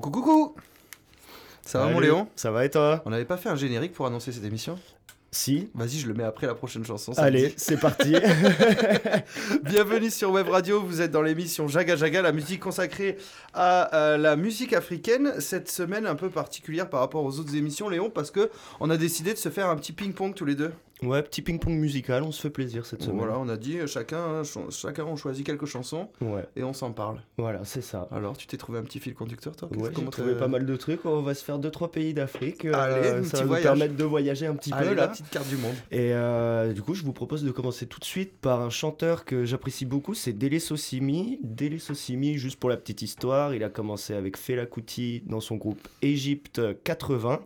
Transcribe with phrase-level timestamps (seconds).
[0.00, 0.54] Coucou, coucou
[1.62, 1.98] Ça va mon.
[1.98, 4.78] Léon Ça va et toi On n'avait pas fait un générique pour annoncer cette émission
[5.32, 5.70] Si.
[5.74, 7.12] Vas-y, je le mets après la prochaine chanson.
[7.16, 8.14] Allez, c'est parti.
[9.64, 13.16] Bienvenue sur Web Radio, vous êtes dans l'émission Jaga Jaga, la musique consacrée
[13.54, 15.32] à euh, la musique africaine.
[15.40, 18.96] Cette semaine un peu particulière par rapport aux autres émissions, Léon, parce que on a
[18.96, 20.72] décidé de se faire un petit ping-pong tous les deux.
[21.02, 23.18] Ouais, petit ping-pong musical, on se fait plaisir cette semaine.
[23.18, 26.62] Voilà, on a dit euh, chacun, euh, ch- chacun on choisit quelques chansons Ouais, et
[26.64, 27.20] on s'en parle.
[27.36, 28.08] voilà, c'est ça.
[28.10, 29.68] Alors, tu t'es trouvé un petit fil conducteur, toi?
[29.76, 31.04] Ouais, j'ai trouvé pas mal de trucs.
[31.04, 32.64] On va se faire 2-3 pays d'Afrique.
[32.64, 35.08] euh, Allez, un ça va nous permettre de voyager un petit Allez, peu la là.
[35.08, 35.74] petite carte du monde.
[35.90, 39.24] Et euh, du coup, je vous propose de commencer tout de suite par un chanteur
[39.24, 41.38] que j'apprécie beaucoup, c'est Dele Sosimi.
[41.42, 45.56] Dele Sosimi, juste pour la petite histoire, il a commencé avec Fela Kuti dans son
[45.56, 47.40] groupe Egypte 80.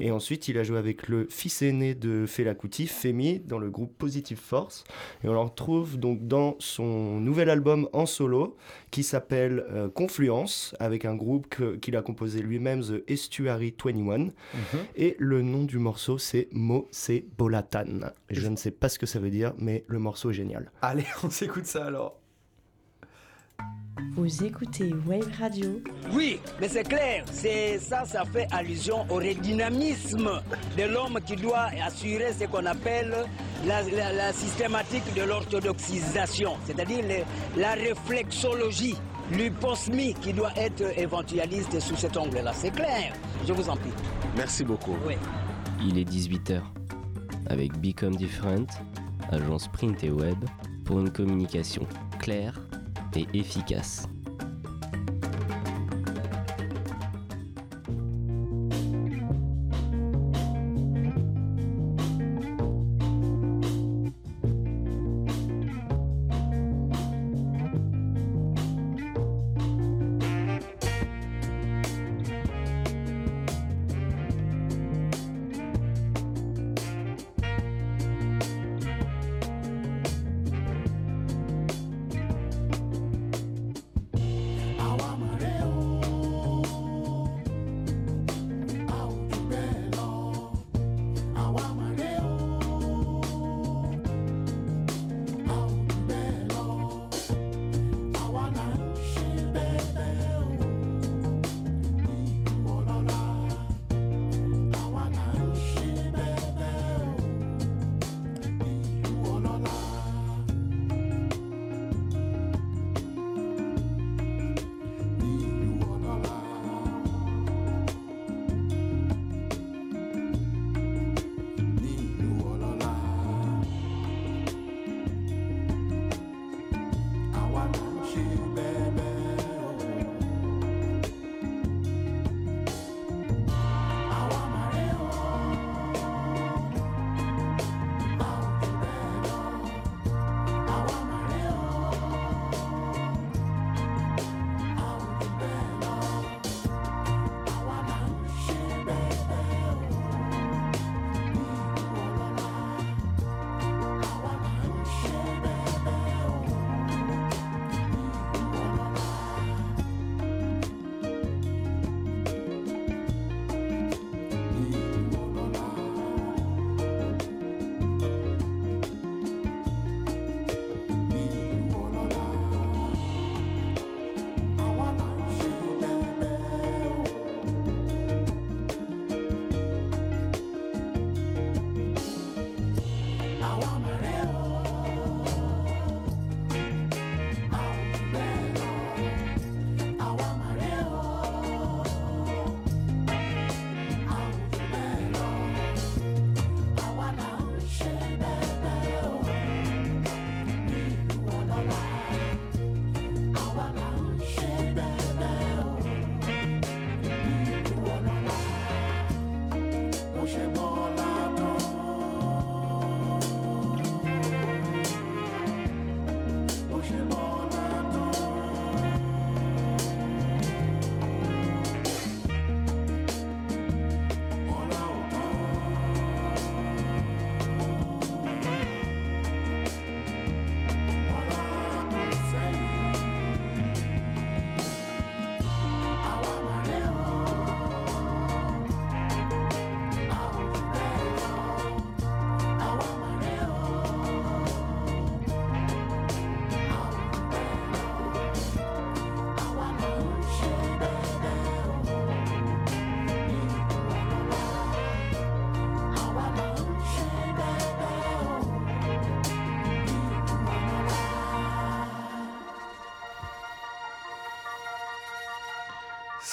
[0.00, 3.70] Et ensuite, il a joué avec le fils aîné de Fela Kuti, Femi, dans le
[3.70, 4.84] groupe Positive Force.
[5.24, 8.56] Et on le retrouve donc dans son nouvel album en solo
[8.90, 11.46] qui s'appelle euh, Confluence, avec un groupe
[11.80, 14.28] qu'il a composé lui-même, The Estuary 21.
[14.96, 18.12] Et le nom du morceau, c'est Mose Bolatan.
[18.30, 20.70] Je ne sais pas ce que ça veut dire, mais le morceau est génial.
[20.82, 22.17] Allez, on s'écoute ça alors.
[24.14, 25.80] Vous écoutez Wave Radio
[26.12, 30.28] Oui, mais c'est clair, c'est ça, ça fait allusion au redynamisme
[30.76, 33.14] de l'homme qui doit assurer ce qu'on appelle
[33.66, 38.96] la, la- la systématique de l'orthodoxisation, c'est-à-dire le- la réflexologie,
[39.32, 42.52] l'hyposmie qui doit être éventualiste sous cet angle-là.
[42.54, 43.12] C'est clair,
[43.46, 43.90] je vous en prie.
[44.36, 44.96] Merci beaucoup.
[45.06, 45.14] Oui.
[45.84, 46.60] Il est 18h.
[47.50, 48.66] Avec Become Different,
[49.30, 50.38] agence print et web,
[50.84, 51.86] pour une communication
[52.18, 52.58] claire
[53.34, 54.06] efficace.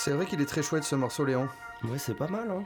[0.06, 1.50] C'est vrai qu'il est très chouette ce morceau, Léon.
[1.84, 2.64] Ouais, c'est pas mal, hein.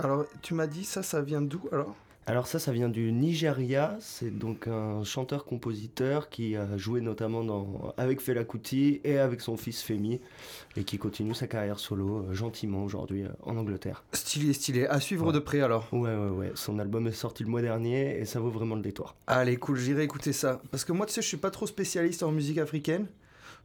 [0.00, 1.94] Alors, tu m'as dit ça, ça vient d'où alors?
[2.26, 3.96] Alors ça, ça vient du Nigeria.
[4.00, 9.56] C'est donc un chanteur-compositeur qui a joué notamment dans, avec Fela Kuti et avec son
[9.56, 10.20] fils Femi
[10.76, 14.02] et qui continue sa carrière solo euh, gentiment aujourd'hui euh, en Angleterre.
[14.12, 14.86] Stylé, stylé.
[14.88, 15.32] À suivre Ouais.
[15.32, 15.86] de près alors.
[15.92, 16.52] Ouais, ouais, ouais.
[16.56, 19.14] Son album est sorti le mois dernier et ça vaut vraiment le détour.
[19.28, 20.60] Allez, cool, j'irai écouter ça.
[20.72, 23.06] Parce que moi, tu sais, je suis pas trop spécialiste en musique africaine.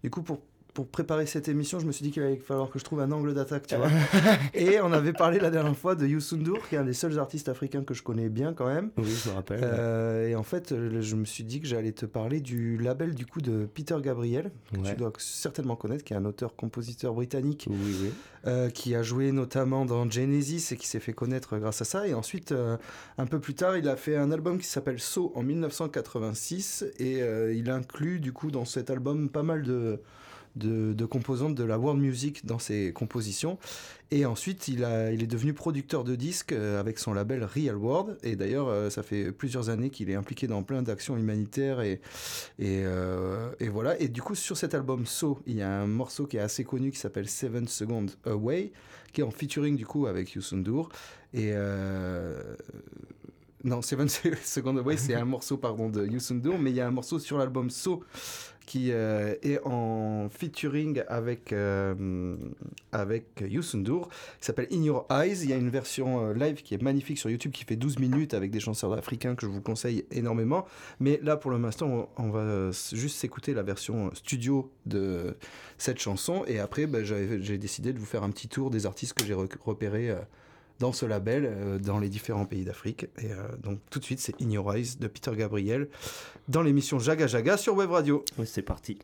[0.04, 0.40] Du coup, pour,
[0.78, 3.12] pour préparer cette émission, je me suis dit qu'il allait falloir que je trouve un
[3.12, 3.90] angle d'attaque, tu vois.
[4.54, 6.38] Et on avait parlé la dernière fois de Youssou
[6.70, 8.92] qui est un des seuls artistes africains que je connais bien quand même.
[8.96, 9.60] Oui, je me rappelle.
[9.64, 13.16] Euh, et en fait, euh, je me suis dit que j'allais te parler du label
[13.16, 14.92] du coup de Peter Gabriel, que Ouais.
[14.92, 18.12] tu dois certainement connaître, qui est un auteur-compositeur britannique Oui, oui.
[18.46, 22.08] euh, qui a joué notamment dans Genesis et qui s'est fait connaître grâce à ça.
[22.08, 22.78] Et ensuite, euh,
[23.18, 27.24] un peu plus tard, il a fait un album qui s'appelle So en 1986 et
[27.24, 30.00] euh, il inclut du coup dans cet album pas mal de,
[30.58, 33.58] de, composantes de la world music dans ses compositions.
[34.10, 37.76] Et ensuite, il, a, il est devenu producteur de disques euh, avec son label Real
[37.76, 38.18] World.
[38.24, 41.82] Et d'ailleurs, euh, ça fait plusieurs années qu'il est impliqué dans plein d'actions humanitaires.
[41.82, 42.00] Et,
[42.58, 44.00] et, euh, et voilà.
[44.00, 46.64] Et du coup, sur cet album So, il y a un morceau qui est assez
[46.64, 48.72] connu qui s'appelle Seven Seconds Away,
[49.12, 50.90] qui est en featuring du coup avec Youssou N'Dour.
[51.34, 51.54] Et.
[53.66, 54.08] non, Seven
[54.44, 57.20] Seconds Away, c'est un morceau pardon, de Youssou N'Dour, mais il y a un morceau
[57.20, 58.04] sur l'album So
[58.68, 62.36] qui euh, est en featuring avec, euh,
[62.92, 65.40] avec Youssou N'Dour, qui s'appelle In Your Eyes.
[65.44, 67.98] Il y a une version euh, live qui est magnifique sur YouTube qui fait 12
[67.98, 70.66] minutes avec des chanteurs africains que je vous conseille énormément.
[71.00, 75.38] Mais là, pour le instant, on, va juste s'écouter la version studio de
[75.78, 76.44] cette chanson.
[76.46, 79.34] Et après, j'avais- j'ai décidé de vous faire un petit tour des artistes que j'ai
[79.34, 80.20] repérés euh,
[80.80, 83.06] dans ce label, euh, dans les différents pays d'Afrique.
[83.20, 85.88] Et euh, donc, tout de suite, c'est In Eyes de Peter Gabriel
[86.48, 88.24] dans l'émission Jaga Jaga sur Web Radio.
[88.38, 89.00] Ouais, c'est parti.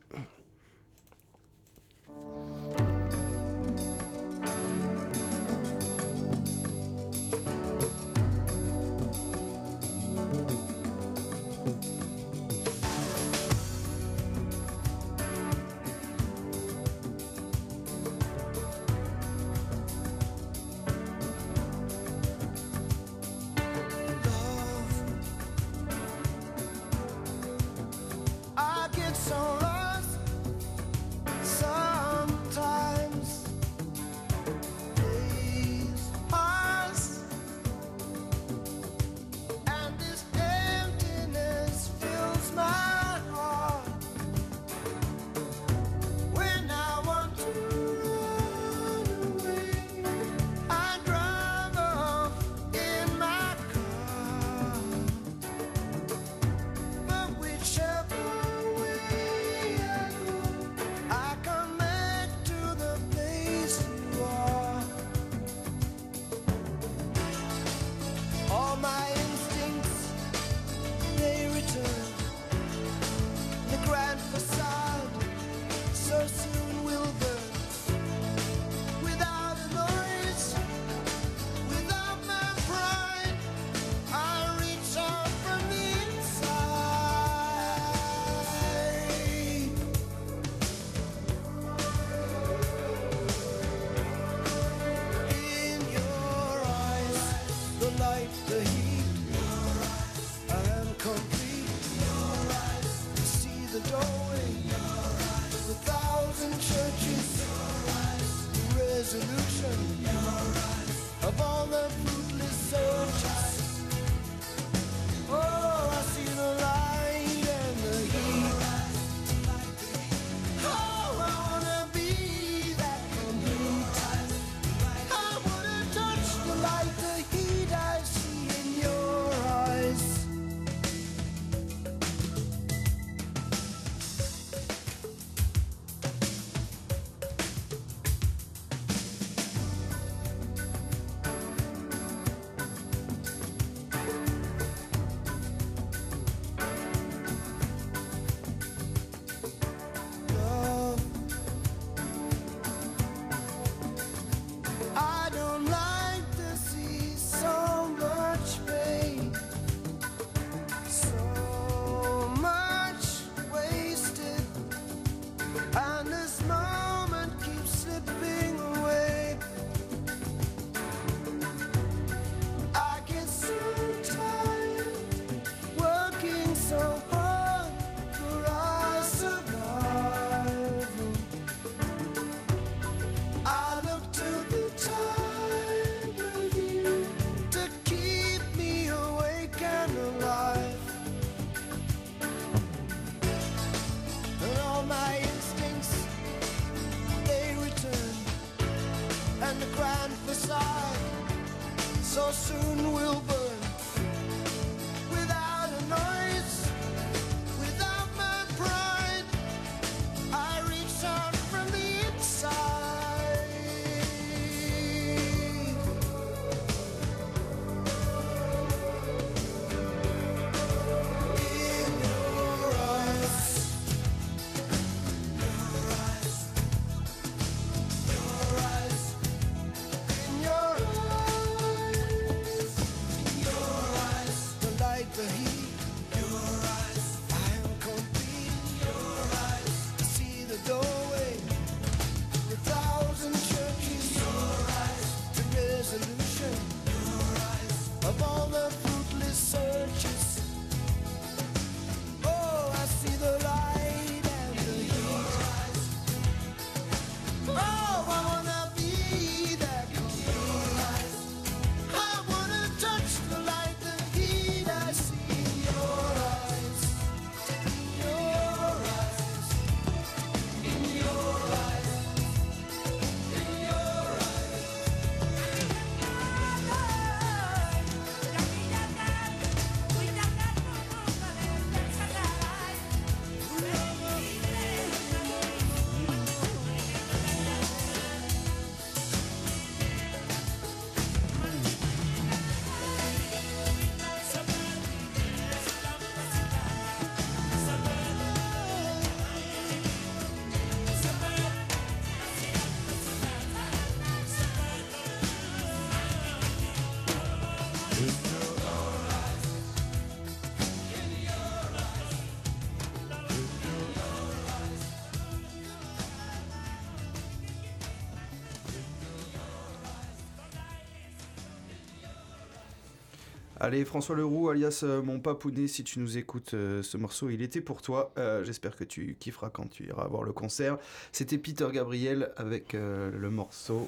[323.64, 327.42] Allez, François Leroux, alias euh, mon papounet, si tu nous écoutes, euh, ce morceau, il
[327.42, 328.12] était pour toi.
[328.18, 330.78] Euh, J'espère que tu kifferas quand tu iras voir le concert.
[331.14, 333.88] C'était Peter Gabriel avec le morceau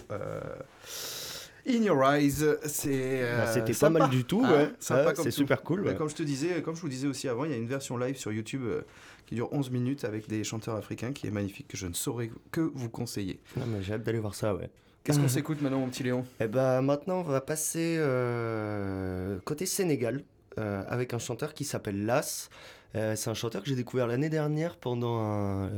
[1.67, 2.45] In Your Eyes.
[2.65, 4.69] C'est euh, Bah, C'était pas mal du tout, Ah, ouais.
[4.79, 5.81] sympa c'est super cool.
[5.81, 5.95] Ouais.
[5.95, 7.97] Comme je te disais, comme je vous disais aussi avant, il y a une version
[7.97, 8.81] live sur YouTube euh,
[9.25, 12.29] qui dure 11 minutes avec des chanteurs africains qui est magnifique, que je ne saurais
[12.51, 13.39] que vous conseiller.
[13.57, 14.69] Non, mais j'ai hâte d'aller voir ça, ouais.
[15.05, 16.25] Qu'est-ce qu'on s'écoute maintenant, mon petit Léon?
[16.39, 20.23] Eh ben maintenant, on va passer euh, côté Sénégal
[20.57, 22.49] euh, avec un chanteur qui s'appelle Las.
[22.95, 25.69] Euh, c'est un chanteur que j'ai découvert l'année dernière pendant un, euh,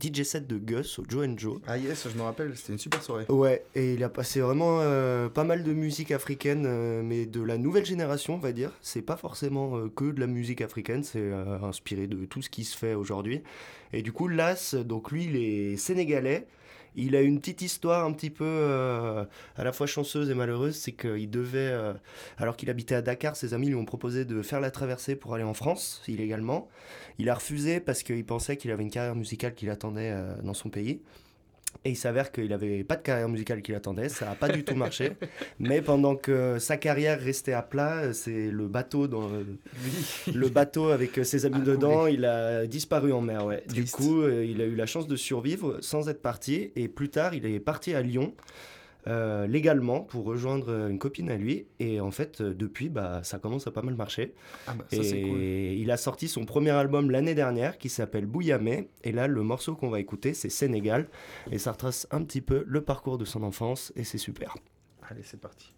[0.00, 1.58] DJ set de Gus au Joe and Joe.
[1.66, 3.24] Ah yes, je me rappelle, c'était une super soirée.
[3.30, 7.42] Ouais, et il a passé vraiment euh, pas mal de musique africaine, euh, mais de
[7.42, 8.70] la nouvelle génération, on va dire.
[8.80, 12.50] C'est pas forcément euh, que de la musique africaine, c'est euh, inspiré de tout ce
[12.50, 13.42] qui se fait aujourd'hui.
[13.92, 16.46] Et du coup, Las, donc lui, il est sénégalais.
[16.96, 19.24] Il a une petite histoire un petit peu euh,
[19.56, 21.92] à la fois chanceuse et malheureuse, c'est qu'il devait, euh,
[22.38, 25.34] alors qu'il habitait à Dakar, ses amis lui ont proposé de faire la traversée pour
[25.34, 26.68] aller en France, illégalement.
[27.18, 30.54] Il a refusé parce qu'il pensait qu'il avait une carrière musicale qui l'attendait euh, dans
[30.54, 31.02] son pays.
[31.84, 34.64] Et il s'avère qu'il n'avait pas de carrière musicale qui l'attendait, ça n'a pas du
[34.64, 35.12] tout marché.
[35.58, 39.28] Mais pendant que sa carrière restait à plat, c'est le bateau dans
[40.32, 43.44] le bateau avec ses amis A dedans, il a disparu en mer.
[43.46, 43.62] Ouais.
[43.72, 46.72] Du coup, euh, il a eu la chance de survivre sans être parti.
[46.76, 48.34] Et plus tard, il est parti à Lyon.
[49.08, 53.38] Euh, légalement pour rejoindre une copine à lui et en fait euh, depuis bah ça
[53.38, 54.34] commence à pas mal marcher
[54.66, 55.40] Ah bah ça et cool.
[55.40, 58.88] il a sorti son premier album l'année dernière qui s'appelle Bouyamé.
[59.04, 61.08] Et là, le morceau qu'on va écouter, c'est Sénégal.
[61.52, 64.56] Et ça retrace un petit peu le parcours de son enfance et c'est super.
[65.08, 65.72] Allez, c'est parti.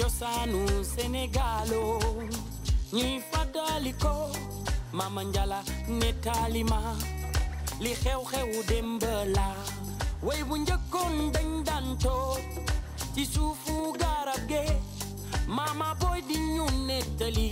[0.00, 2.24] Ana cosaanu Sénégalo oh.
[2.92, 4.30] ñuy fàttali ko
[4.92, 6.80] Mama Njala nettali ma
[7.80, 9.02] li xew-xewu démb
[9.36, 9.48] la.
[10.26, 12.40] Way bu njëkkoon dañ daan toog
[13.14, 13.74] ci suufu
[15.56, 17.48] Mama Boy di ñu nettali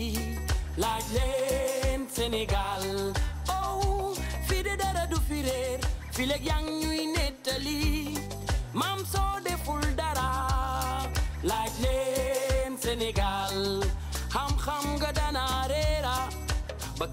[0.82, 2.84] laaj leen Sénégal
[3.48, 4.14] oh
[4.46, 5.80] fii de dara du fi réer
[6.14, 6.22] fi
[6.80, 6.98] ñuy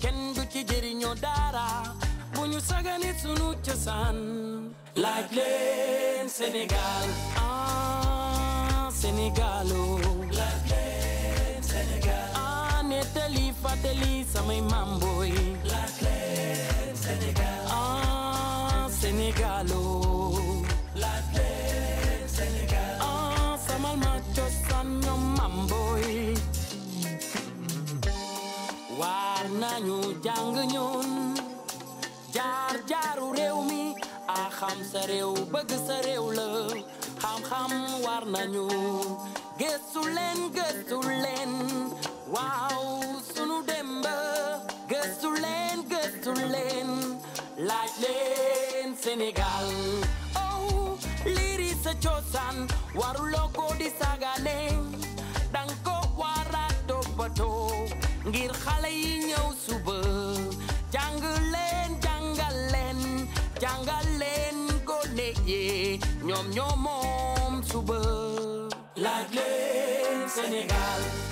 [0.06, 1.68] kenn du ci jëriñoo dara.
[2.36, 4.18] Bu ñu sagani sunu cosaan
[6.38, 10.26] Sénégal ah Sénégalo oh.
[10.38, 15.34] laaj leen Sénégal ah nettali fàttali samay maam booy
[15.72, 15.96] laaj
[17.04, 20.05] Sénégal ah Sénégalo oh.
[29.00, 31.36] War nañu jàng ñun
[32.36, 33.84] jaar jaaru réew mi
[34.28, 36.48] a xam sa réew bëgg sa réew la
[37.22, 37.72] xam-xam
[38.06, 38.24] war
[43.34, 44.06] sunu demb
[44.92, 46.34] gëstu leen gëstu
[49.06, 49.68] Sénégal
[50.36, 52.58] oh liiri sa cosaan
[52.98, 54.60] waruloo ko di sagane.
[55.54, 55.70] Dang
[56.18, 56.66] wara
[58.36, 59.98] ngir xale yi ñëw suba.
[60.94, 61.20] Jàng
[61.54, 63.00] leen jàngal leen
[63.62, 65.62] jàngal leen gone yi
[66.28, 66.46] ñoom
[67.70, 68.00] suba
[70.36, 71.25] Sénégal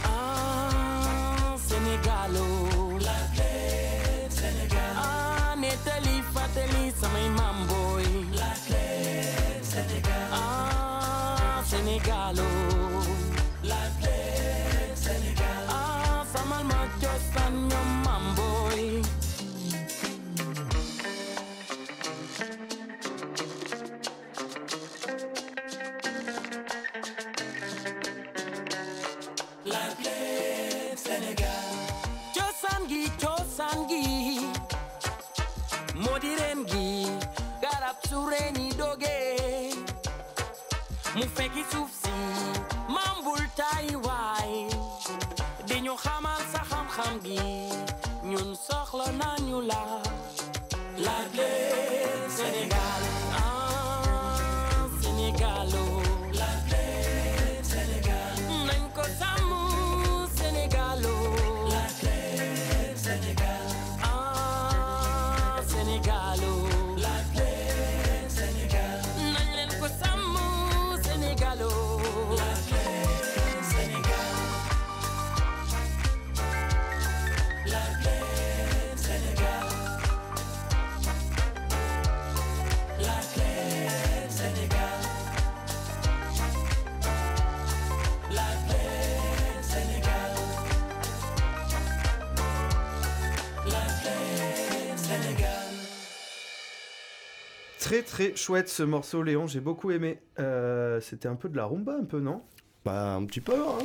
[97.93, 100.17] Très très chouette ce morceau, Léon, j'ai beaucoup aimé.
[100.39, 102.41] Euh, C'était un peu de la rumba, un peu, non?
[102.84, 103.77] Bah, un petit peu, hein.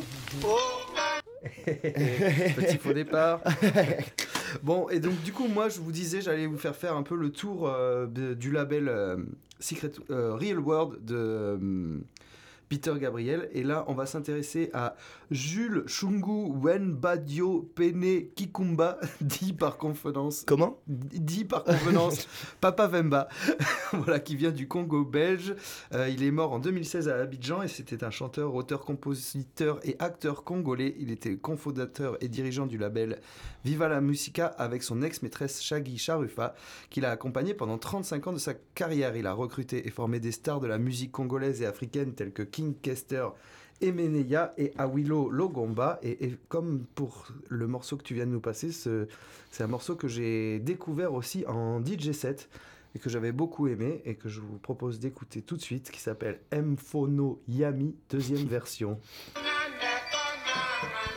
[1.66, 3.42] Petit faux départ.
[4.62, 7.16] bon, et donc du coup, moi, je vous disais, j'allais vous faire faire un peu
[7.16, 9.18] le tour euh, de- du label euh,
[9.60, 12.00] Secret Real World de
[12.70, 13.50] Peter Gabriel.
[13.52, 14.96] Et là, on va s'intéresser à
[15.30, 20.80] Jules Chungu Wenbadio Pene Kikumba, dit par convenance Comment?
[20.86, 22.26] Dit par convenance
[22.60, 23.28] Papa Vemba,
[23.92, 25.54] voilà, qui vient du Congo belge.
[25.92, 29.96] Euh, il est mort en 2016 à Abidjan et c'était un chanteur, auteur, compositeur et
[29.98, 30.96] acteur congolais.
[30.98, 33.20] Il était cofondateur et dirigeant du label
[33.64, 36.54] Viva la Musica avec son ex-maîtresse Shaggy Sharufa,
[36.88, 39.16] qu'il a accompagné pendant 35 ans de sa carrière.
[39.16, 42.42] Il a recruté et formé des stars de la musique congolaise et africaine telles que
[42.42, 43.26] King Kester.
[43.80, 45.98] Emeneya et Awilo Logomba.
[46.02, 49.06] Et, et comme pour le morceau que tu viens de nous passer, ce-
[49.50, 52.48] c'est un morceau que j'ai découvert aussi en DJ set
[52.94, 56.00] et que j'avais beaucoup aimé et que je vous propose d'écouter tout de suite, qui
[56.00, 58.98] s'appelle Mfono Yami, deuxième version.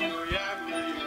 [0.00, 0.99] Hallelujah.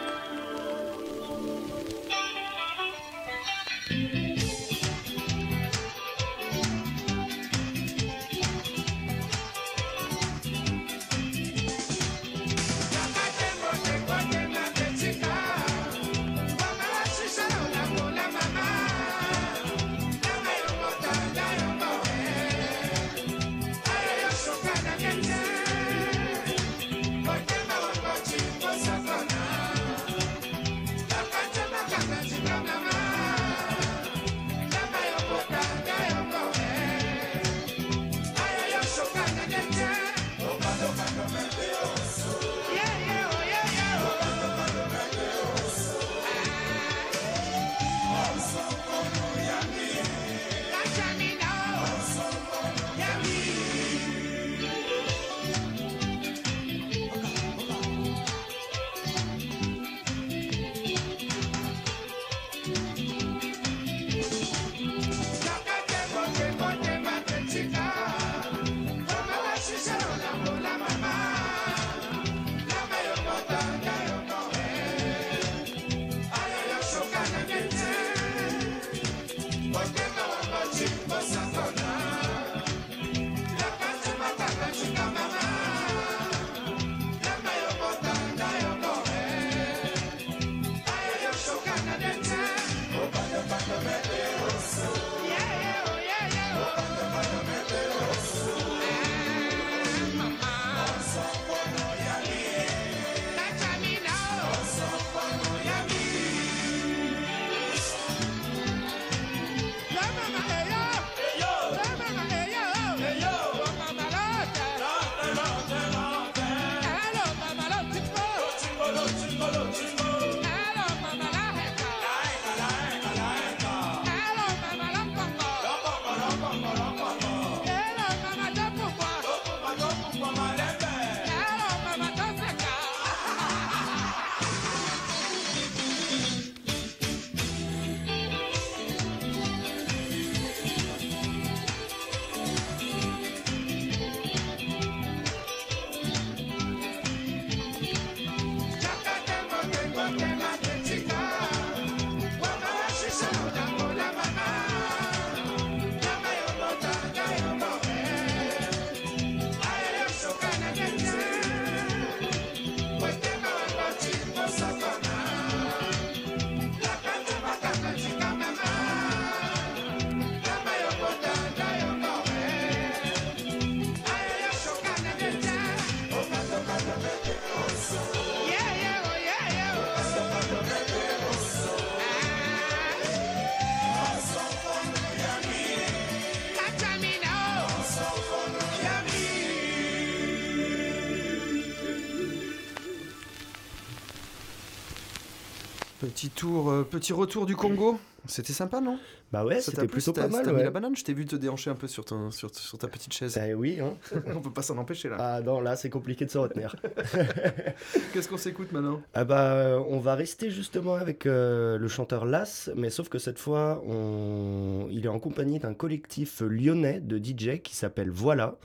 [196.24, 198.00] Petit tour, euh, petit retour du Congo.
[198.24, 198.98] C'était sympa, non?
[199.30, 200.42] Bah ouais, c'était plu plutôt pas mal.
[200.42, 200.96] T'as mis la banane?
[200.96, 203.34] Je t'ai vu te déhancher un peu sur, ton, sur, sur ta petite chaise.
[203.34, 203.92] Bah oui, hein.
[204.34, 205.16] On peut pas s'en empêcher là.
[205.18, 206.76] Ah non, là c'est compliqué de se retenir.
[208.14, 209.02] Qu'est-ce qu'on s'écoute maintenant?
[209.12, 213.38] Ah bah, on va rester justement avec euh, le chanteur Las, mais sauf que cette
[213.38, 214.88] fois, on...
[214.90, 218.56] il est en compagnie d'un collectif lyonnais de DJ qui s'appelle Voilà.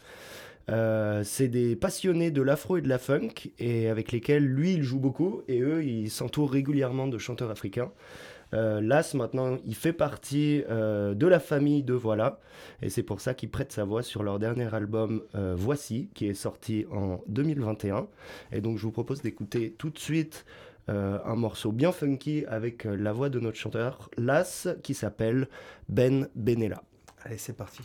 [0.70, 4.84] Euh, c'est des passionnés de l'afro et de la funk, et avec lesquels lui il
[4.84, 7.92] joue beaucoup, et eux ils s'entourent régulièrement de chanteurs africains.
[8.54, 12.40] Euh, Las maintenant il fait partie euh, de la famille de Voilà,
[12.82, 16.28] et c'est pour ça qu'il prête sa voix sur leur dernier album euh, Voici, qui
[16.28, 18.08] est sorti en 2021.
[18.52, 20.46] Et donc je vous propose d'écouter tout de suite
[20.92, 25.48] un morceau bien funky avec la voix de notre chanteur Las qui s'appelle
[25.88, 26.82] Ben Benella.
[27.24, 27.84] Allez, c'est parti.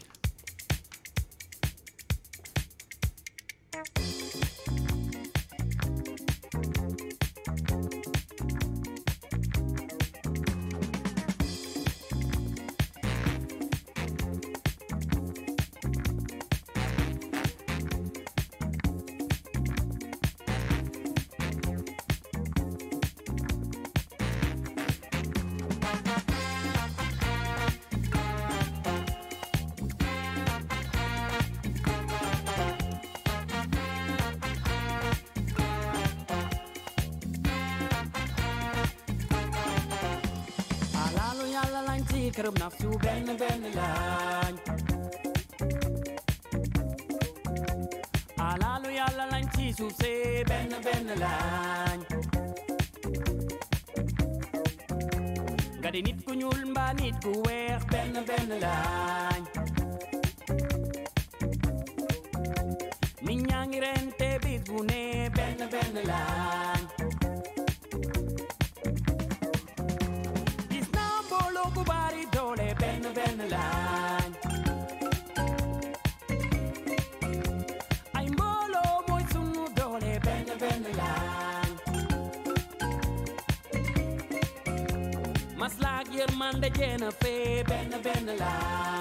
[86.54, 88.93] Anda Jennifer, Benna Benna Live.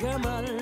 [0.00, 0.59] Come on.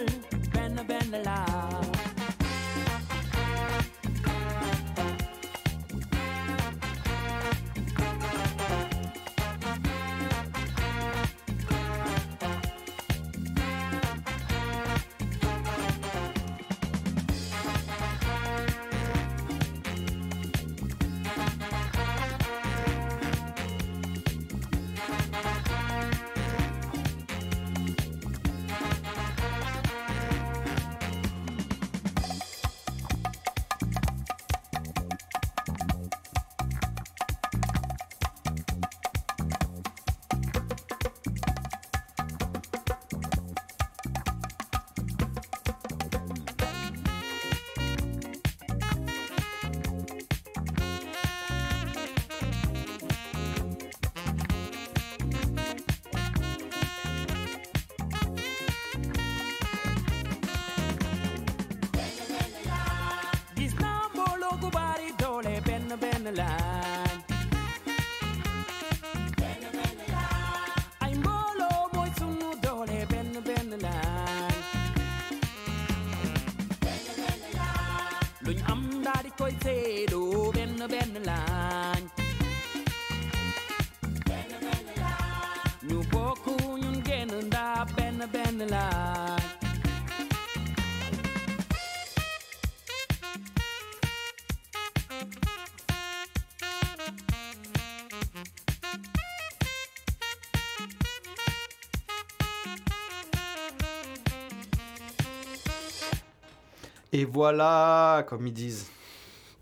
[107.12, 108.86] Et voilà, comme ils disent.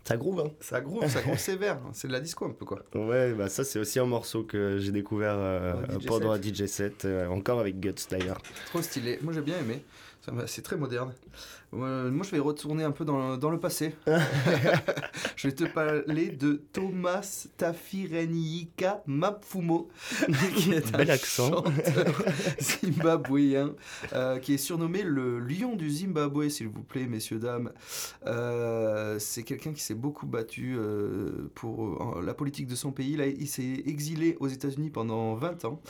[0.03, 1.79] Ça groove, hein Ça groove, ça groove sévère.
[1.93, 2.81] C'est de la disco un peu quoi.
[2.95, 5.73] Ouais, bah ça c'est aussi un morceau que j'ai découvert euh,
[6.05, 6.41] pendant un.
[6.41, 8.41] DJ set, euh, encore avec Guts d'ailleurs.
[8.67, 9.19] Trop stylé.
[9.21, 9.83] Moi j'ai bien aimé.
[10.47, 11.13] C'est très moderne.
[11.73, 13.93] Euh, moi je vais retourner un peu dans le, dans le passé.
[15.35, 19.89] je vais te parler de Thomas Tafirenyika Mapfumo,
[20.55, 21.63] qui est un Bel accent.
[21.63, 22.23] chanteur
[22.59, 23.75] zimbabwéen,
[24.13, 27.71] euh, qui est surnommé le lion du Zimbabwe, s'il vous plaît, messieurs, dames.
[28.25, 33.15] Euh, c'est quelqu'un qui s'est beaucoup battu euh, pour euh, la politique de son pays.
[33.17, 35.81] Là, il s'est exilé aux États-Unis pendant 20 ans.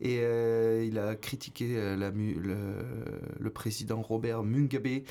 [0.00, 2.56] Et euh, il a critiqué euh, la le,
[3.38, 5.02] le président Robert Mugabe,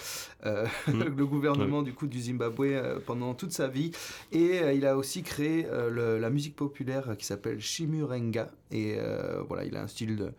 [0.46, 1.04] euh, Mm.
[1.16, 3.92] le gouvernement du coup du Zimbabwe pendant toute sa vie.
[4.32, 8.50] Et il a aussi créé le- la musique populaire qui s'appelle Shimurenga.
[8.72, 8.98] Et
[9.48, 10.32] voilà, il a un style de,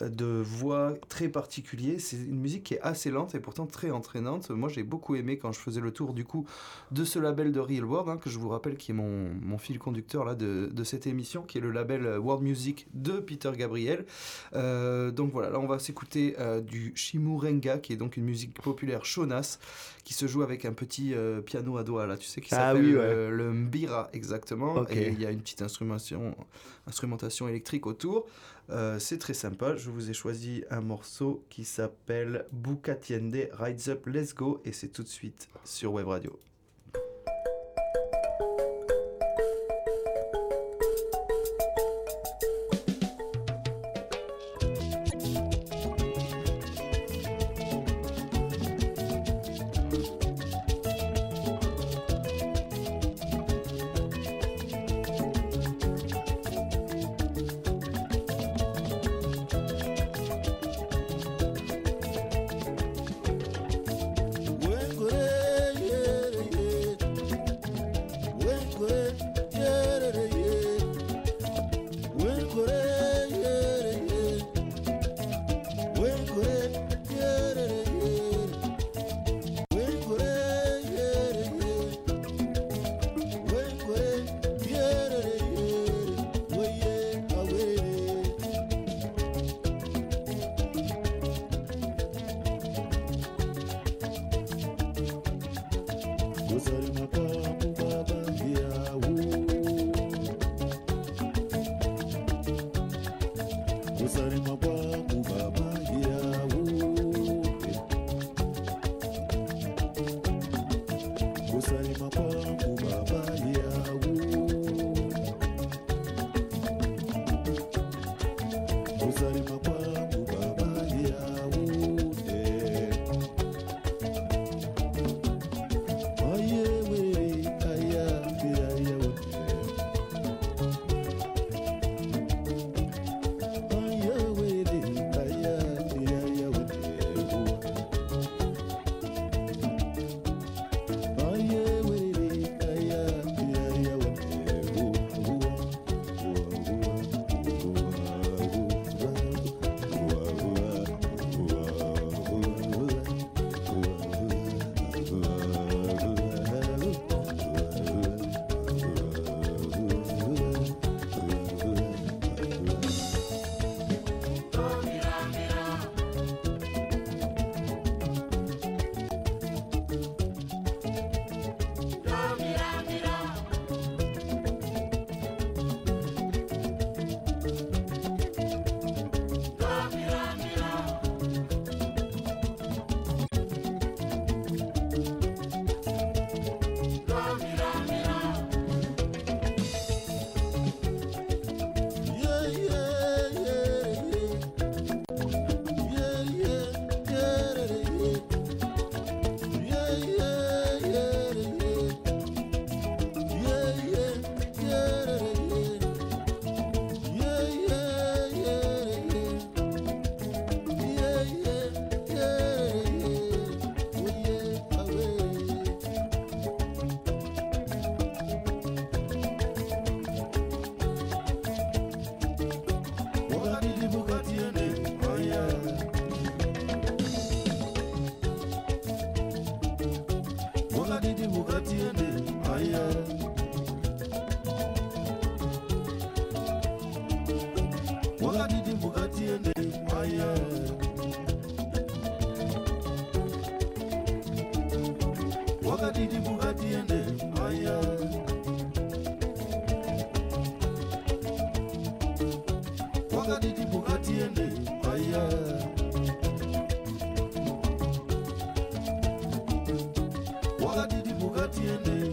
[0.00, 1.98] de voix très particulier.
[1.98, 4.50] C'est une musique qui est assez lente et pourtant très entraînante.
[4.50, 6.46] Moi, j'ai beaucoup aimé quand je faisais le tour du coup
[6.90, 9.58] de ce label de Real World, hein, que je vous rappelle qui est mon, mon
[9.58, 13.12] fil conducteur là, de, de cette émission, qui est le label euh, World Music de
[13.20, 14.04] Peter Gabriel.
[14.54, 18.60] Euh, donc voilà, là on va s'écouter euh, du Shimurenga, qui est donc une musique
[18.60, 19.58] populaire shonas,
[20.04, 22.68] qui se joue avec un petit euh, piano à doigts là, tu sais, qui Ah
[22.72, 23.00] s'appelle oui, ouais.
[23.00, 24.84] euh, le mbira exactement.
[24.90, 26.34] Et il y a une petite instrumentation,
[26.86, 28.26] instrumentation électrique autour.
[28.70, 29.76] Euh, c'est très sympa.
[29.76, 34.72] Je vous ai choisi un morceau qui s'appelle Buka Tiende Rides Up Let's Go et
[34.72, 36.38] c'est tout de suite sur Web Radio.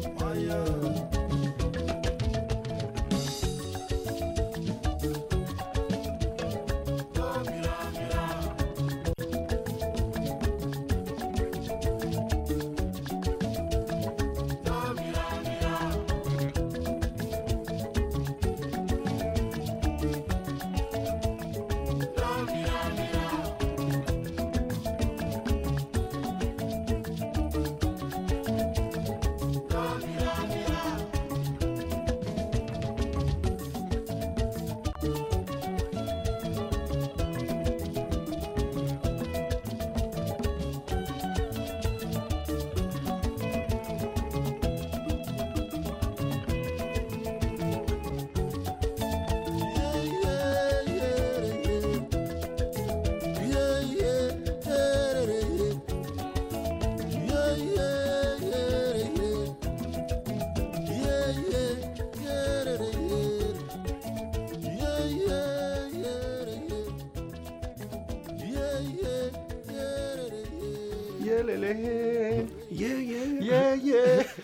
[0.01, 1.20] fire.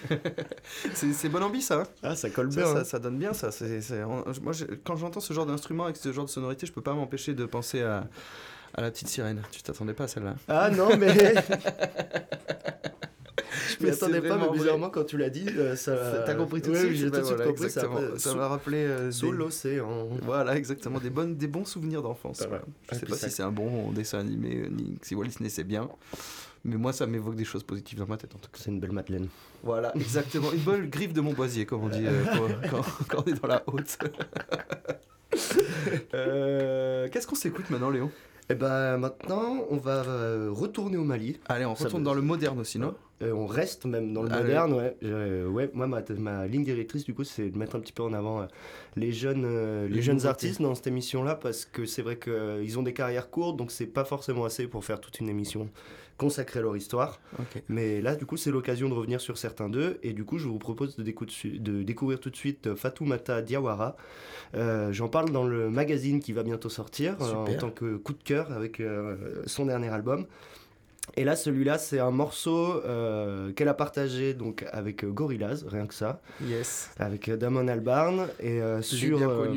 [0.94, 1.82] c'est bonne ambi ça.
[1.82, 2.66] hein Ah, ça colle bien.
[2.66, 2.84] ça, hein.
[2.84, 3.50] ça donne bien ça.
[4.42, 4.54] Moi,
[4.84, 7.46] quand j'entends ce genre d'instrument avec ce genre de sonorité, je peux pas m'empêcher de
[7.46, 8.08] penser à,
[8.74, 9.42] à la petite sirène.
[9.52, 11.34] Tu t'attendais pas à celle-là Ah non, mais.
[13.80, 14.58] Je m'y attendais pas, mais vrai.
[14.58, 16.24] bizarrement, quand tu l'as dit, euh, ça.
[16.26, 17.70] T'as compris tout de Ouais, suite j'ai tout de suite voilà, compris.
[17.70, 18.36] Ça, exactement.
[18.36, 20.08] m'a rappelé euh, Sous des- l'océan.
[20.24, 21.00] Voilà, exactement.
[21.00, 22.38] Des, bonnes, des bons souvenirs d'enfance.
[22.40, 22.50] Voilà.
[22.60, 22.66] voilà.
[22.92, 25.50] Je sais puis pas si c'est un bon dessin animé, euh, ni si Walt Disney
[25.50, 25.90] c'est bien.
[26.64, 28.60] Mais moi, ça m'évoque des choses positives dans ma tête en tout cas.
[28.62, 29.28] C'est une belle Madeleine.
[29.64, 30.52] Voilà, exactement.
[30.52, 32.24] Une bonne griffe de Montboisier, comme on dit euh,
[32.70, 33.98] quand, quand- on est dans la haute.
[36.14, 38.12] Euh, Qu'est-ce qu'on s'écoute maintenant, Léon?
[38.50, 41.38] Et ben maintenant, on va euh, retourner au Mali.
[41.50, 42.96] Allez, on retourne dans le moderne aussi, non?
[43.22, 44.44] Euh, on reste même dans le Allez.
[44.44, 44.96] moderne, ouais.
[45.04, 48.04] Euh, ouais, moi, ma, ma ligne directrice, du coup, c'est de mettre un petit peu
[48.04, 48.46] en avant euh,
[48.96, 52.80] les jeunes, euh, les Les jeunes artistes dans cette émission-là, parce que c'est vrai qu'ils
[52.80, 55.70] ont des carrières courtes, donc c'est pas forcément assez pour faire toute une émission
[56.18, 57.20] consacrée à leur histoire.
[57.70, 60.48] Mais là, du coup, c'est l'occasion de revenir sur certains d'eux, et du coup, je
[60.48, 61.26] vous propose de, décou-
[61.60, 63.96] de découvrir tout de suite euh, Fatoumata Diawara.
[64.56, 68.14] Euh, J'en parle dans le magazine qui va bientôt sortir, euh, en tant que coup
[68.14, 68.82] de cœur avec
[69.46, 70.26] son dernier album.
[71.16, 75.88] Et là, celui-là, c'est un morceau euh, qu'elle a partagé donc avec euh, Gorillaz, rien
[75.88, 76.92] que ça, Yes.
[77.00, 79.48] avec euh, Damon Albarn et euh, sur euh,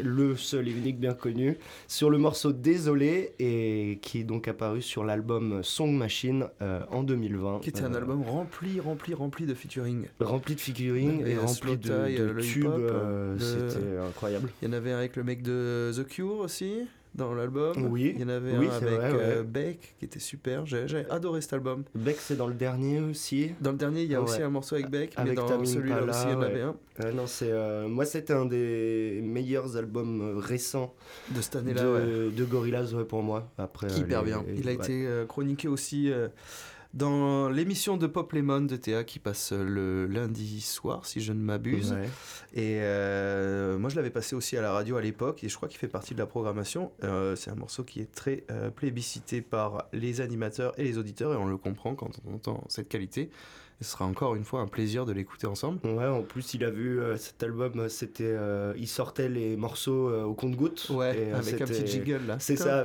[0.00, 4.80] le seul et unique bien connu sur le morceau Désolé et qui est donc apparu
[4.80, 6.46] sur l'album Song Machine
[6.90, 7.60] en 2020.
[7.60, 10.06] Qui était un album rempli, rempli, rempli de featuring.
[10.20, 12.70] rempli de y et rempli de, de le tubes.
[13.38, 14.50] C'était incroyable.
[14.62, 16.86] Il y en avait avec le mec de The Cure aussi,
[17.18, 17.74] dans l'album.
[17.90, 18.12] Oui.
[18.14, 19.42] Il y en avait Oui, un avec vrai, euh.
[19.42, 20.64] Beck, qui était super.
[20.64, 21.82] J'ai adoré cet album.
[21.94, 23.52] Beck, c'est dans le dernier aussi.
[23.60, 24.30] Dans le dernier, il y a Ouais.
[24.30, 26.60] aussi un morceau avec Beck, mais Avec dans Tame celui-là aussi, il y en avait
[26.62, 26.76] un.
[27.04, 30.94] Euh, non, c'est euh, moi, c'était un des meilleurs albums euh, récents
[31.30, 33.50] De cette année-là, de Gorillaz pour moi.
[33.58, 34.44] Après, hyper les- bien.
[34.56, 36.10] Il a été chroniqué aussi
[36.94, 41.40] dans l'émission de Pop Lemon de Théa qui passe le lundi soir, si je ne
[41.40, 41.92] m'abuse.
[41.92, 42.08] Ouais.
[42.54, 45.68] Et euh, moi, je l'avais passé aussi à la radio à l'époque, et je crois
[45.68, 46.92] qu'il fait partie de la programmation.
[47.04, 51.34] Euh, c'est un morceau qui est très euh, plébiscité par les animateurs et les auditeurs,
[51.34, 53.30] et on le comprend quand on entend cette qualité.
[53.80, 55.78] Et ce sera encore une fois un plaisir de l'écouter ensemble.
[55.86, 59.56] Ouais, en plus, il a vu euh, cet album, euh, c'était, euh, il sortait les
[59.56, 60.88] morceaux euh, au compte-goutte.
[60.90, 62.38] Ouais, et, avec un petit jiggle là.
[62.40, 62.82] C'est ça.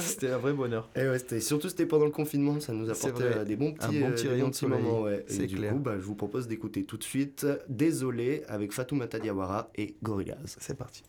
[0.00, 0.88] C'était un vrai bonheur.
[0.96, 4.06] Et ouais, c'était surtout c'était pendant le confinement, ça nous apportait des bons petits, bon
[4.08, 4.82] euh, petit rayon de soleil.
[4.82, 5.02] moments.
[5.02, 5.24] Ouais.
[5.28, 5.72] Et C'est du clair.
[5.72, 10.56] coup, bah, je vous propose d'écouter tout de suite Désolé avec Fatoumata Diawara et Gorillaz.
[10.58, 11.02] C'est parti.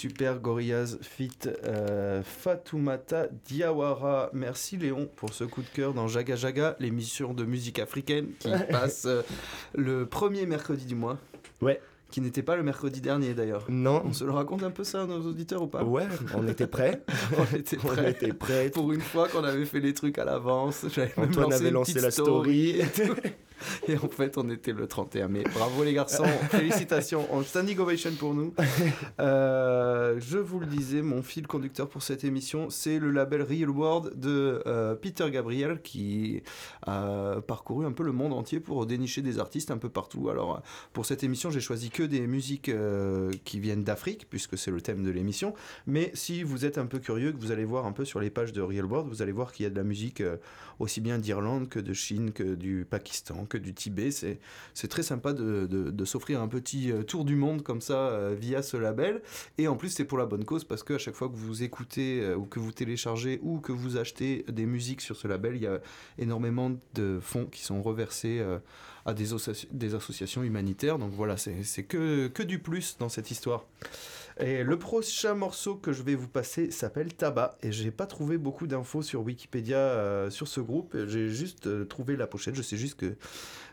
[0.00, 1.28] Super Gorillaz fit
[1.66, 4.30] euh, Fatoumata Diawara.
[4.32, 8.48] Merci Léon pour ce coup de cœur dans Jaga Jaga, l'émission de musique africaine qui
[8.70, 9.20] passe euh,
[9.74, 11.18] le premier mercredi du mois.
[11.60, 11.82] Ouais.
[12.10, 13.66] Qui n'était pas le mercredi dernier d'ailleurs.
[13.68, 14.00] Non.
[14.06, 15.84] On se le raconte un peu ça à nos auditeurs ou pas?
[15.84, 17.02] Ouais, on était prêts.
[17.38, 18.10] On était on prêts.
[18.12, 18.70] était prêts.
[18.70, 22.00] Pour une fois qu'on avait fait les trucs à l'avance, même Antoine lancé avait lancé
[22.00, 22.80] la story.
[22.80, 23.14] et tout.
[23.88, 25.44] Et en fait, on était le 31 mai.
[25.54, 28.54] Bravo les garçons, félicitations, en standing ovation pour nous.
[29.20, 33.68] Euh, je vous le disais, mon fil conducteur pour cette émission, c'est le label Real
[33.68, 36.42] World de euh, Peter Gabriel qui
[36.86, 40.30] a parcouru un peu le monde entier pour dénicher des artistes un peu partout.
[40.30, 44.70] Alors, pour cette émission, j'ai choisi que des musiques euh, qui viennent d'Afrique, puisque c'est
[44.70, 45.54] le thème de l'émission.
[45.86, 48.30] Mais si vous êtes un peu curieux, que vous allez voir un peu sur les
[48.30, 50.22] pages de Real World, vous allez voir qu'il y a de la musique
[50.80, 54.10] aussi bien d'Irlande que de Chine, que du Pakistan, que du Tibet.
[54.10, 58.62] C'est, très sympa de, s'offrir un petit euh, tour du monde comme ça euh, via
[58.62, 59.22] ce label.
[59.58, 62.22] Et en plus, c'est pour la bonne cause parce qu'à chaque fois que vous écoutez
[62.22, 65.62] euh, ou que vous téléchargez ou que vous achetez des musiques sur ce label, il
[65.62, 65.80] y a
[66.18, 68.42] énormément de fonds qui sont reversés
[69.04, 70.98] à des, associ- des associations humanitaires.
[70.98, 73.66] Donc voilà, c'est, que du plus dans cette histoire.
[74.42, 77.58] Et le prochain morceau que je vais vous passer s'appelle Tabac.
[77.62, 80.96] Et j'ai pas trouvé beaucoup d'infos sur Wikipédia euh, sur ce groupe.
[81.06, 82.54] J'ai juste euh, trouvé la pochette.
[82.54, 83.16] Je sais juste que,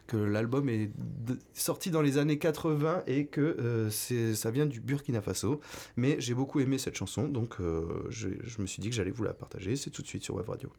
[0.07, 0.91] que l'album est
[1.53, 3.89] sorti dans les années 80 et que euh,
[4.33, 5.61] ça vient du Burkina Faso.
[5.95, 7.27] Mais j'ai beaucoup aimé cette chanson.
[7.27, 9.75] Donc euh, je me suis dit que j'allais vous la partager.
[9.75, 10.71] C'est tout de suite sur Web Radio.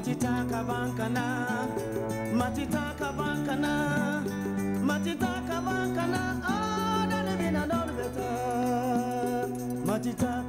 [0.00, 1.24] matitaka bankana.
[2.34, 3.72] Matitaka bankana.
[4.88, 6.22] Matitaka bankana.
[6.42, 8.30] Ah, Adalebina dolbeta
[9.86, 10.39] matitaka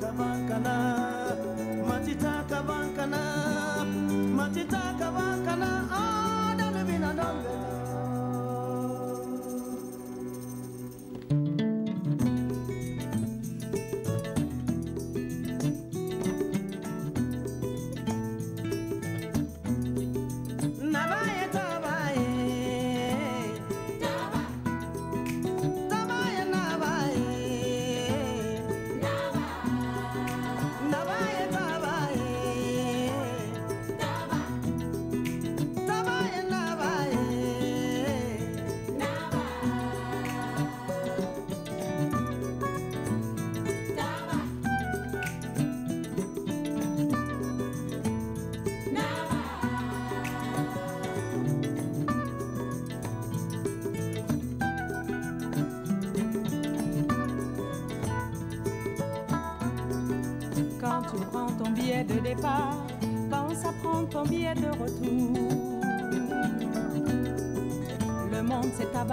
[64.06, 65.82] prendre ton billet de retour.
[68.32, 69.04] Le monde c'est à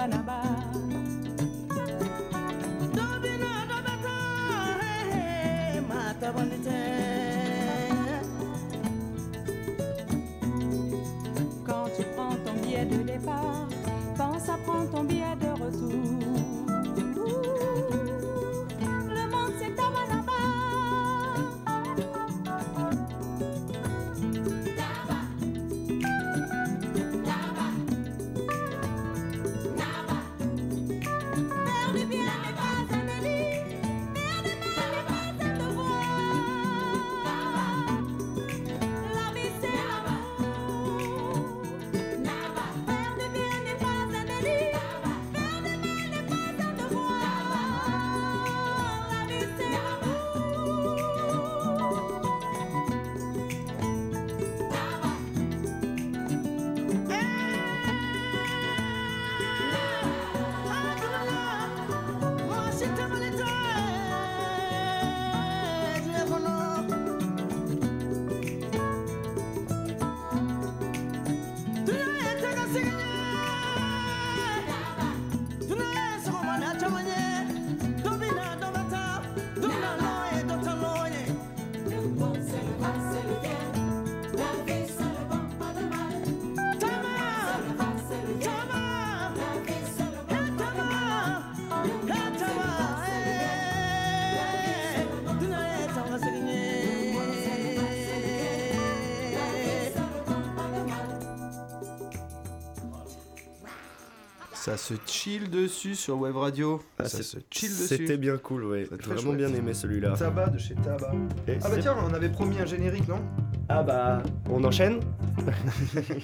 [104.69, 106.83] Ça se chill dessus sur Web Radio.
[106.99, 107.87] Ah, ça se chill dessus.
[107.87, 108.87] C'était bien cool, ouais.
[108.91, 109.37] J'ai vraiment chouette.
[109.39, 110.13] bien aimé celui-là.
[110.13, 111.15] Tabac de chez Tabac.
[111.47, 113.25] Et Ah bah tiens, on avait promis un générique, non?
[113.71, 115.01] Ah bah, on enchaîne?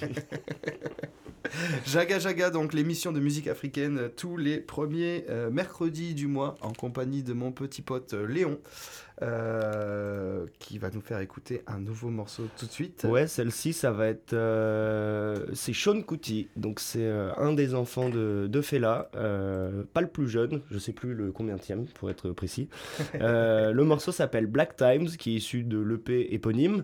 [1.87, 6.55] Jaga Jaga, donc l'émission de musique africaine euh, tous les premiers euh, mercredis du mois
[6.61, 8.59] en compagnie de mon petit pote euh, Léon
[9.21, 13.05] euh, qui va nous faire écouter un nouveau morceau tout de suite.
[13.09, 14.33] Ouais, celle-ci, ça va être.
[14.33, 16.47] euh, c'est Sean Kuti.
[16.55, 19.09] Donc, c'est euh, un des enfants de, de Fela.
[19.15, 21.55] euh, pas le plus jeune, je sais plus le combien
[21.95, 22.67] pour être précis.
[23.21, 26.83] Euh, le morceau s'appelle Black Times, qui est issu de l'EP éponyme.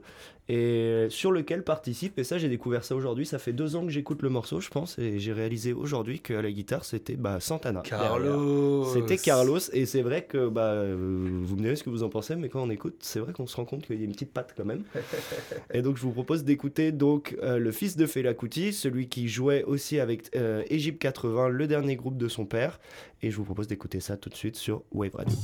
[0.49, 3.91] Et sur lequel participe, et ça j'ai découvert ça aujourd'hui, ça fait deux ans que
[3.91, 7.81] j'écoute le morceau je pense, et j'ai réalisé aujourd'hui qu'à la guitare c'était bah, Santana.
[7.81, 12.09] Carlos C'était Carlos, et c'est vrai que bah, vous me direz ce que vous en
[12.09, 14.11] pensez, mais quand on écoute, c'est vrai qu'on se rend compte qu'il y a une
[14.11, 14.83] petite patte quand même.
[15.73, 19.27] et donc je vous propose d'écouter donc euh, le fils de Fela Kuti, celui qui
[19.27, 22.79] jouait aussi avec euh, Egypte 80, le dernier groupe de son père,
[23.21, 25.37] et je vous propose d'écouter ça tout de suite sur Wave Radio.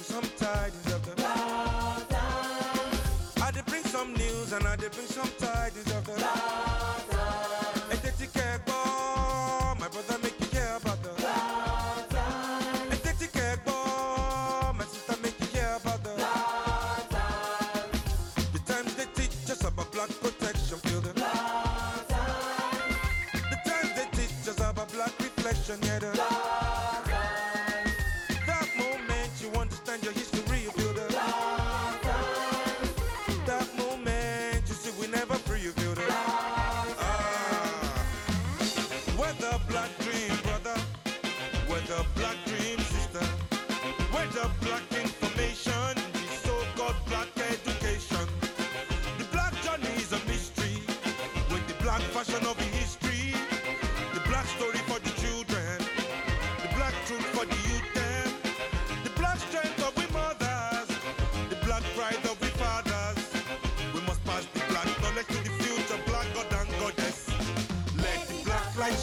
[0.00, 0.99] Cause I'm tired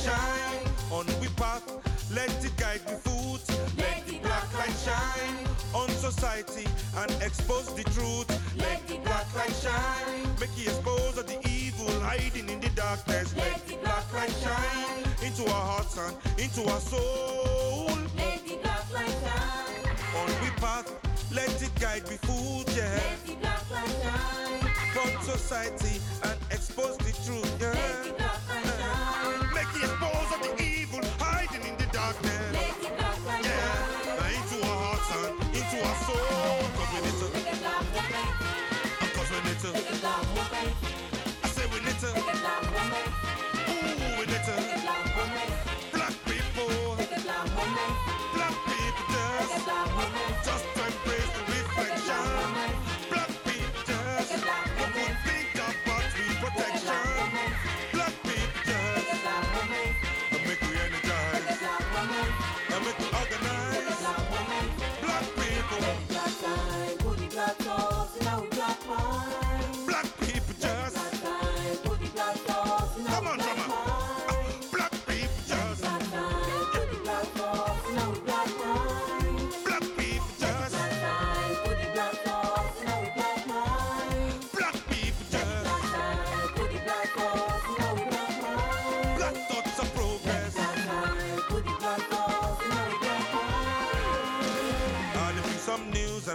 [0.08, 1.66] shine on we path,
[2.16, 3.44] let it guide the foot.
[3.78, 5.38] Let the black light shine
[5.74, 6.68] on society
[7.02, 8.30] and expose the truth.
[8.58, 13.36] Let the black light shine, make it expose the evil hiding in the darkness.
[13.36, 17.07] Let the black light shine into our hearts and into our soul.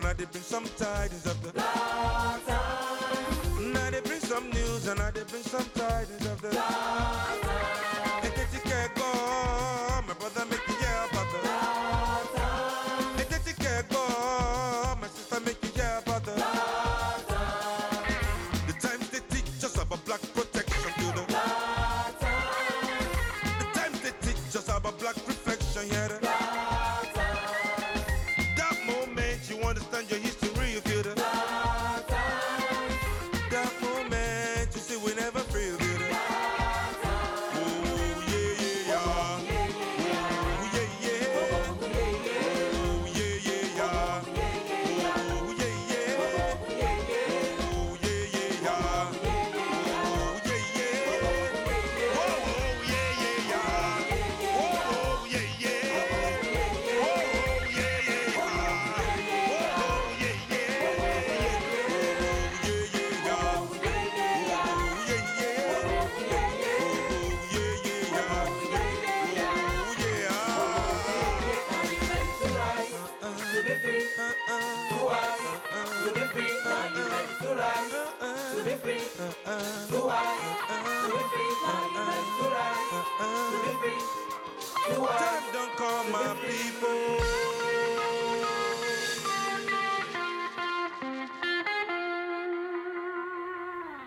[0.03, 3.59] and I dip in some tidings of the long time.
[3.59, 6.82] And I dip some news and I dip bring some tidings of the long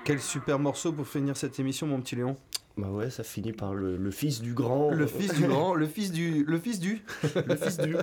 [0.05, 2.35] Quel super morceau pour finir cette émission, mon petit Léon.
[2.77, 4.91] Bah ouais, ça finit par le, le fils du grand.
[4.91, 7.01] Le fils du grand, le fils du, le fils du,
[7.47, 7.95] le fils du.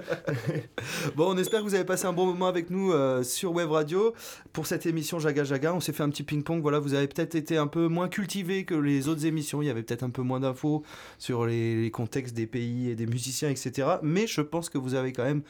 [1.15, 3.71] Bon, on espère que vous avez passé un bon moment avec nous euh, sur Web
[3.71, 4.15] Radio
[4.53, 5.73] pour cette émission Jaga Jaga.
[5.75, 6.61] On s'est fait un petit ping-pong.
[6.61, 9.63] Voilà, vous avez peut-être été un peu moins cultivé que les autres émissions.
[9.63, 10.83] Il y avait peut-être un peu moins d'infos
[11.19, 13.87] sur les, les contextes des pays et des musiciens, etc.
[14.03, 15.43] Mais je pense que vous avez quand même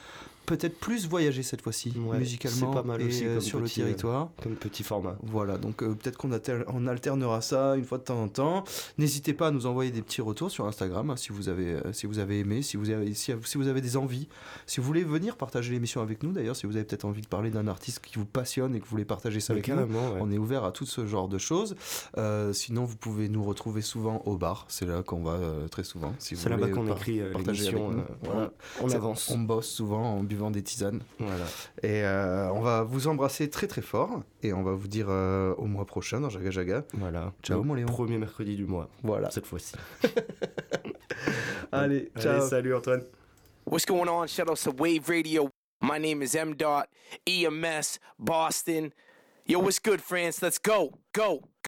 [0.46, 3.64] peut-être plus voyagé cette fois-ci Ouais, musicalement pas mal et, aussi euh, comme sur le
[3.64, 4.28] petit, euh, territoire.
[4.42, 5.16] Comme petit format.
[5.22, 8.64] Voilà, donc euh, peut-être qu'on alter- on alternera ça une fois de temps en temps.
[8.98, 11.92] N'hésitez pas à nous envoyer des petits retours sur Instagram hein, si vous avez euh,
[11.92, 14.28] si vous avez aimé, si vous avez si, si vous avez des envies,
[14.66, 16.32] si vous voulez venir partager l'émission avec nous.
[16.32, 18.84] D'ailleurs, si vous avez peut-être envie de parler d'un artiste qui vous passionne et que
[18.84, 20.18] vous voulez partager ça Mais avec nous, ouais.
[20.20, 21.76] on est ouvert à tout ce genre de choses.
[22.18, 24.64] Euh, sinon, vous pouvez nous retrouver souvent au bar.
[24.68, 25.38] C'est là qu'on va
[25.70, 26.12] très souvent.
[26.18, 27.90] Si C'est là-bas qu'on écrit partager l'émission.
[27.90, 28.04] avec nous.
[28.22, 28.50] Voilà.
[28.80, 29.30] On, on avance.
[29.30, 31.00] On bosse souvent en buvant des tisanes.
[31.18, 31.44] Voilà.
[31.82, 35.54] Et euh, on va vous embrasser très très fort et on va vous dire euh,
[35.58, 36.84] au mois prochain dans Jaga Jaga.
[36.94, 37.32] Voilà.
[37.42, 37.86] Ciao, mon Léon.
[37.86, 38.88] Premier mercredi du mois.
[39.02, 39.30] Voilà.
[39.30, 39.74] Cette fois-ci.
[41.72, 42.40] Allez, ciao.
[42.40, 43.02] Allez, salut Antoine.
[43.66, 44.26] What's going on?
[44.26, 45.50] Shout out to Wave Radio.
[45.82, 46.54] My name is M.
[46.54, 46.88] Dot,
[47.26, 48.92] EMS, Boston.
[49.46, 50.40] Yo, what's good, France?
[50.40, 50.94] Let's go.
[51.12, 51.42] Go.